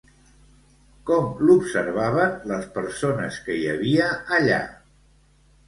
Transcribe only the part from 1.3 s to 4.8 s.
l'observaven les persones que hi havia allà?